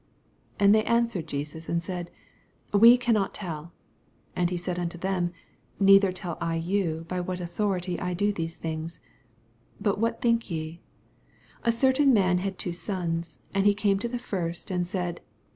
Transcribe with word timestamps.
27 0.57 0.63
And 0.65 0.73
they 0.73 0.83
answered 0.91 1.27
Jesus, 1.27 1.69
and 1.69 1.83
said, 1.83 2.09
We 2.73 2.97
cannot 2.97 3.35
tell. 3.35 3.71
And 4.35 4.49
he 4.49 4.57
said 4.57 4.79
unto 4.79 4.97
them, 4.97 5.31
Neither 5.79 6.11
tell 6.11 6.39
I 6.41 6.55
you 6.55 7.05
by 7.07 7.19
what 7.19 7.39
authority 7.39 7.99
I 7.99 8.15
do 8.15 8.33
these 8.33 8.55
thing.i« 8.55 8.97
28 9.77 9.77
But 9.79 9.99
what 9.99 10.19
think 10.19 10.49
ye? 10.49 10.81
A 11.63 11.71
certain 11.71 12.15
man 12.15 12.39
had 12.39 12.57
two 12.57 12.73
sons; 12.73 13.37
and 13.53 13.67
he 13.67 13.75
came 13.75 13.99
to 13.99 14.07
the 14.07 14.17
first, 14.17 14.71
and 14.71 14.87
said. 14.87 15.21